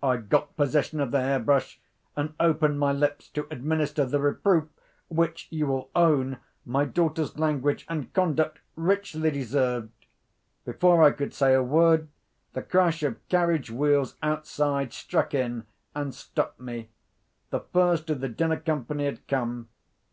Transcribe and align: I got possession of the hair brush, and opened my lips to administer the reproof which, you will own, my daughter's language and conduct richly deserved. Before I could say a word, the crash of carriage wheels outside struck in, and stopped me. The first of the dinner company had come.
I 0.00 0.18
got 0.18 0.56
possession 0.56 1.00
of 1.00 1.10
the 1.10 1.20
hair 1.20 1.40
brush, 1.40 1.80
and 2.14 2.34
opened 2.38 2.78
my 2.78 2.92
lips 2.92 3.28
to 3.30 3.48
administer 3.50 4.04
the 4.04 4.20
reproof 4.20 4.68
which, 5.08 5.48
you 5.50 5.66
will 5.66 5.90
own, 5.96 6.38
my 6.64 6.84
daughter's 6.84 7.36
language 7.36 7.84
and 7.88 8.12
conduct 8.12 8.60
richly 8.76 9.28
deserved. 9.32 9.90
Before 10.64 11.02
I 11.02 11.10
could 11.10 11.34
say 11.34 11.52
a 11.52 11.64
word, 11.64 12.06
the 12.52 12.62
crash 12.62 13.02
of 13.02 13.26
carriage 13.28 13.72
wheels 13.72 14.14
outside 14.22 14.92
struck 14.92 15.34
in, 15.34 15.66
and 15.96 16.14
stopped 16.14 16.60
me. 16.60 16.90
The 17.50 17.58
first 17.58 18.08
of 18.08 18.20
the 18.20 18.28
dinner 18.28 18.60
company 18.60 19.06
had 19.06 19.26
come. 19.26 19.68